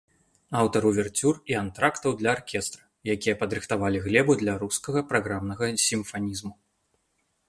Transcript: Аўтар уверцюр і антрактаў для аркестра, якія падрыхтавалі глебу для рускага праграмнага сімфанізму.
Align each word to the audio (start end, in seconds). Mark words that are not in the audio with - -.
Аўтар 0.59 0.85
уверцюр 0.91 1.35
і 1.51 1.57
антрактаў 1.63 2.15
для 2.21 2.29
аркестра, 2.35 2.81
якія 3.15 3.35
падрыхтавалі 3.41 4.01
глебу 4.05 4.37
для 4.41 4.55
рускага 4.63 4.99
праграмнага 5.13 5.71
сімфанізму. 5.85 6.51